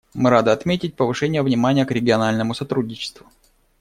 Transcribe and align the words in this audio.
Мы 0.15 0.29
рады 0.31 0.49
отметить 0.49 0.95
повышение 0.95 1.43
внимания 1.43 1.85
к 1.85 1.91
региональному 1.91 2.55
сотрудничеству. 2.55 3.27